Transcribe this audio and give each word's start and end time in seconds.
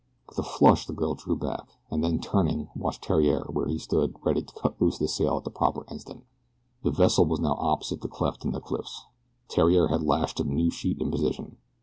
With 0.27 0.39
a 0.39 0.41
flush, 0.41 0.87
the 0.87 0.93
girl 0.93 1.13
drew 1.13 1.35
back, 1.35 1.77
and 1.91 2.03
then 2.03 2.17
turning 2.19 2.69
watched 2.75 3.05
Theriere 3.05 3.45
where 3.53 3.67
he 3.67 3.77
stood 3.77 4.15
ready 4.23 4.41
to 4.41 4.53
cut 4.55 4.81
loose 4.81 4.97
the 4.97 5.07
sail 5.07 5.37
at 5.37 5.43
the 5.43 5.51
proper 5.51 5.85
instant. 5.91 6.23
The 6.81 6.89
vessel 6.89 7.23
was 7.25 7.39
now 7.39 7.53
opposite 7.59 8.01
the 8.01 8.07
cleft 8.07 8.43
in 8.43 8.49
the 8.51 8.61
cliffs. 8.61 9.05
Theriere 9.47 9.89
had 9.89 10.01
lashed 10.01 10.39
a 10.39 10.43
new 10.43 10.71
sheet 10.71 10.99
in 10.99 11.11
position. 11.11 11.57